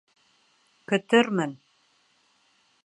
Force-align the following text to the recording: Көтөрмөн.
Көтөрмөн. 0.93 1.55